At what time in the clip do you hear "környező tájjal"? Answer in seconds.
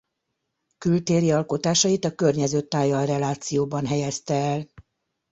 2.15-3.05